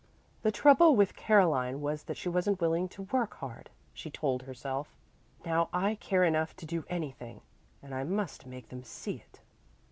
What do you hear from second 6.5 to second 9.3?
to do anything, and I must make them see